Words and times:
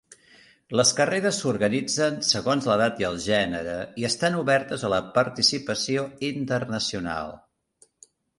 Les 0.79 0.91
carreres 0.99 1.41
s'organitzen 1.43 2.17
segons 2.29 2.67
l'edat 2.71 3.01
i 3.03 3.07
el 3.09 3.19
gènere, 3.25 3.75
i 4.05 4.09
estan 4.09 4.39
obertes 4.41 4.87
a 4.89 4.91
la 4.95 5.03
participació 5.19 6.09
internacional. 6.33 7.33